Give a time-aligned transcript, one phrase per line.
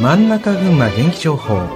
[0.00, 1.68] 真ん中群馬元気情報。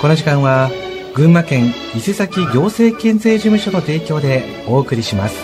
[0.00, 0.70] この時間は
[1.14, 5.34] 群馬県伊勢崎行政県税事務所の提供でお送りします。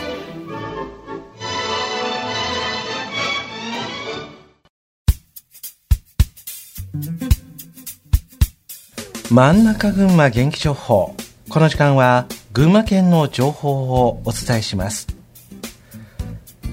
[9.31, 11.17] 真ん中群馬元気情報。
[11.49, 15.07] この時間は群馬県の情報をお伝えします。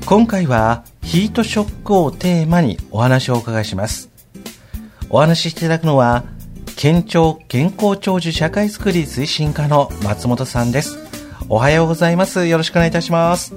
[0.05, 4.08] 今回はヒートショックをテーマにお話をお伺いします。
[5.11, 6.23] お話ししていただくのは
[6.75, 10.99] 県庁健康長寿社会づくり推進課の松本さんです。
[11.49, 12.45] おはようございます。
[12.45, 13.55] よろしくお願いいたします。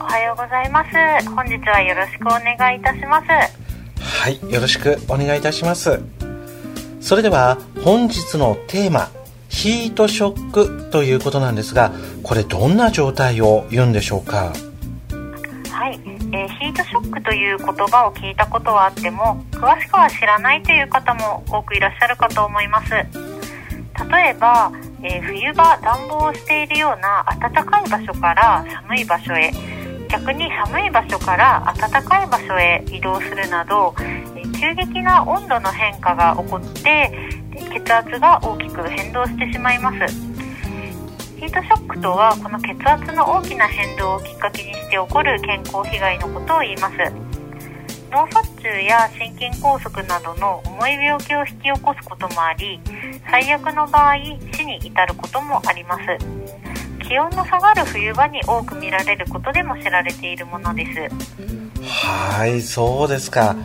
[0.00, 1.28] おはようございます。
[1.28, 3.28] 本日はよろしくお願いいたします。
[4.00, 6.00] はいよろしくお願いいたします。
[7.02, 9.10] それでは本日のテーマ
[9.50, 14.46] ヒートショックということなんですがこれどんな状態を言うんでしょうか？
[14.46, 14.58] はい、
[16.32, 22.90] えー、ヒートショックという言葉を聞いたことはあっても詳しくは知らないという方も多くいらっしゃるかと思います。
[22.92, 29.52] 例えば、えー、冬場暖房をしているような暖かい場所から寒い場所へ
[30.08, 33.94] 逆に寒い場所から暖かい場所へ移動するなど、
[34.36, 37.10] え、急激な温度の変化が起こって
[37.72, 40.31] 血圧が大きく変動してしまいます。
[41.42, 46.94] ヒートショックとはこの血圧の大きな変動をきっかけにして起こる健康被害のことを言います。
[48.12, 52.78] 脳卒中や心筋梗塞などの重い病気を引き起こすこともあり
[53.28, 54.14] 最悪の場合
[54.54, 56.02] 死に至ることもあります。
[57.08, 61.82] 気温の下がる冬場に多く見られることでも知られているものです。
[61.84, 63.56] はいそうですか。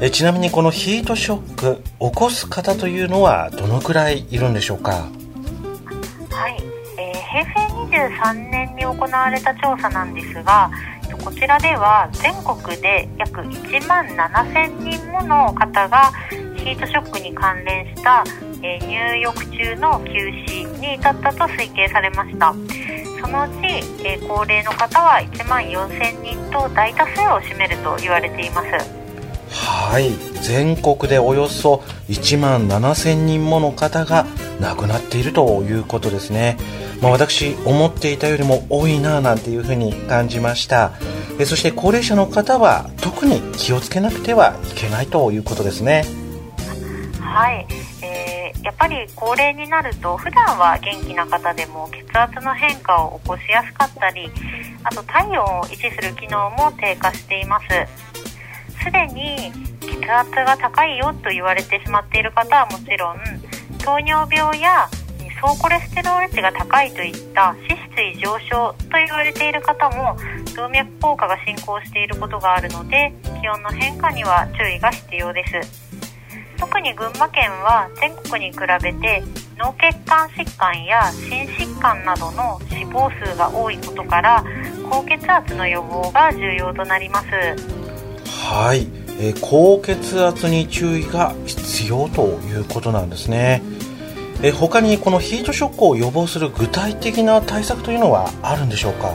[0.00, 5.06] えちなみにこのヒートショック起こす方というのはどのくらいいるんでしょうか？
[7.36, 10.70] 平成23年に行われた調査なんですが
[11.22, 16.12] こちらでは全国で約1万7000人もの方が
[16.56, 18.24] ヒートショックに関連した、
[18.60, 22.52] 入浴中の休止に至ったと推計されました。
[23.20, 29.05] そのうち、高齢の方は1万4000人と大多数を占めると言われています。
[29.50, 30.10] はい。
[30.42, 34.26] 全国でおよそ1万7000人もの方が
[34.60, 36.56] 亡くなっているということですね。
[37.00, 40.92] まあ、私思っていたよりも多いななんていうふうに感じました。
[41.38, 46.04] えそして高齢者の方は特に気をつけなくてはいけないということですね。
[47.20, 47.66] はい、
[48.02, 54.30] えー、やっぱり高齢になると普段は元気な方でも血圧の変化を起こしやすかったり
[54.84, 57.66] あと体温を維持する機能も低下しています。
[58.86, 63.16] すでに血圧が高いよと言われてしまっている方はもちろん
[63.82, 64.88] 糖尿病や
[65.42, 70.16] 総コレステロール値が高いといった脂質異常症と言われている方も
[70.54, 75.86] 動脈硬化が進行していることがあるので気温の変化には注意が必要です。
[76.58, 79.22] 特に群馬県は全国に比べて
[79.58, 84.42] 脳血管疾患や心疾患などの死亡数が多いことから
[84.88, 87.75] 高血圧の予防が重要となります。
[88.48, 88.86] はい、
[89.18, 93.60] えー、高血圧に注意が必要ということなんですね。
[94.40, 99.08] え他にこのヒートショックを予防する具体的な対策というのはあるんでしょうか？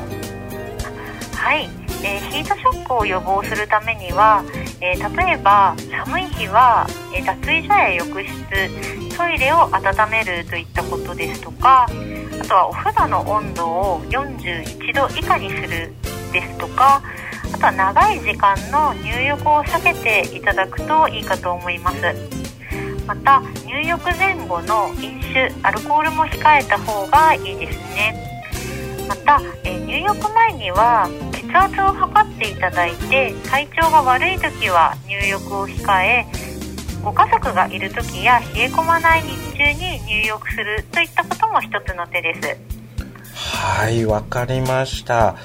[1.34, 1.70] はい、
[2.04, 4.44] えー、ヒートショックを予防するためには、
[4.82, 5.76] え、例えば
[6.06, 15.94] 寒い日は、え、脱衣所や浴室トイレを温めるといったことですとかあとはお風呂の温度を41度以下にする
[16.34, 17.02] ですとか
[17.62, 21.98] とは長い時間の入浴を避けていただくといいかと思います。
[23.06, 28.16] また入浴前後の飲酒アルコールも控えた方がいいですね。
[29.08, 36.26] また、え入浴前には血圧を測っていただいて体調が悪い時は入浴を控え
[37.04, 42.58] ご家族がいる時や冷え込まない日中に入浴するといったことも一つの手です。
[43.36, 45.36] はいわかりました。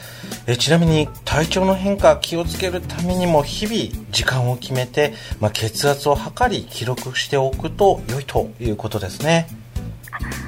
[0.47, 9.49] えちなみに体調の変化気をつけるためにも日々時間を決めて、まあ、血圧を測り記録しておくと良いということですね。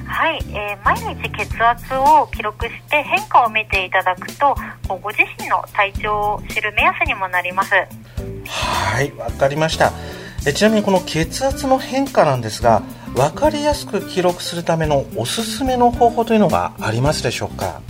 [0.05, 4.55] はい、えー、毎日血圧を記録して変化を見ていただくと
[4.87, 7.73] ご自身の体調を知る目安にもなります。
[7.73, 9.93] はいわかりました。
[10.47, 12.81] えちなみにこの血圧の変化なんですが
[13.13, 17.81] 分かりやすく記録するためのおすすめの方法というのがありますでしょうか？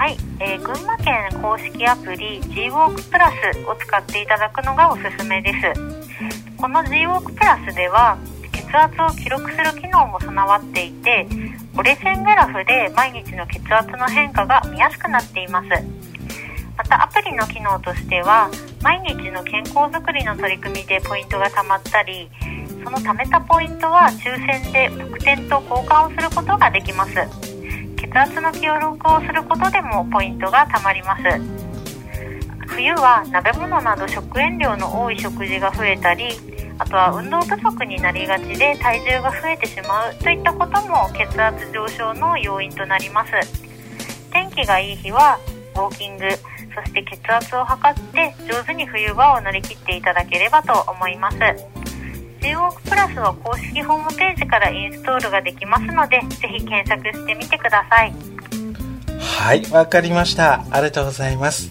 [0.00, 6.56] はい、えー、群馬県公式アプリ GWalk プラスを使っていただくのがおすすめです。
[6.56, 8.16] この GWalk プラスでは
[8.50, 11.28] 血圧を記録する機能も備わっていて
[11.76, 15.68] 折れ線グラフで毎日の血圧の変化が見やすくなっています。
[16.78, 18.50] またアプリの機能としては
[18.80, 22.30] 毎日の健康づくりの取り組みでポイントが貯まったり
[22.82, 27.49] その貯めたポイントは抽選で特典と交換をすることができます。
[28.18, 31.22] 圧の記録をすることでもポイントが貯まります。
[32.66, 36.28] 冬は鍋物など食塩量の多い食事が増えたり
[36.78, 43.32] あとは運動不足になりがちで体重が増えてしまうといったことも血圧上昇の要因となります。
[44.32, 45.38] 天気がいい日は
[45.74, 46.24] ウォーキング
[46.74, 51.36] そして血圧を測って上手に冬場を乗り切っていただければと思います。
[52.42, 58.12] 中国プラスは公式ホームページからインストールができますのでぜひ検索してみてください。
[59.20, 60.64] はいわかりました。
[60.70, 61.70] ありがとうございます。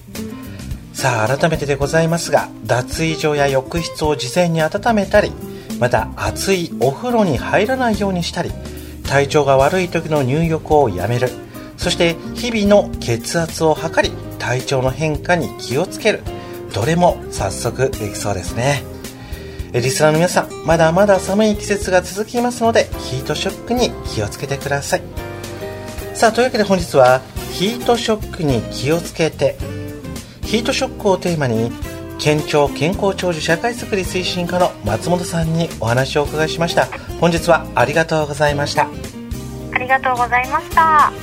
[0.94, 5.31] さあ改めてでございますが脱衣所や浴室を事前に温めたり
[5.80, 8.51] また熱いお風呂に入らないようにしたり
[9.07, 11.30] 体調が悪い時の入浴をやめる。
[11.77, 16.21] そして日々の血圧を測り体調の変化に気をつける。
[16.74, 18.83] どれも早速できそうですね。
[19.74, 25.01] リスナーの皆さんまだまだ寒い季節が続きますのでヒートショックに気をつけてください。
[26.13, 27.21] さあというわけで本日は
[27.54, 29.56] ヒートショックに気をつけて。
[30.50, 31.71] ヒートショックをテーマに
[32.18, 36.88] 県庁健康長寿社会づくり推進課の松本さんにお話をお伺いしました。
[37.19, 38.88] 本日はありがとうございました。
[39.71, 41.13] ありがとうございました。